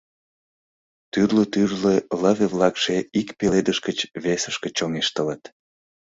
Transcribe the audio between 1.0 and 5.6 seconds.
Тӱрлӧ-тӱрлӧ лыве-влакше ик пеледыш гыч весышке чоҥештылыт.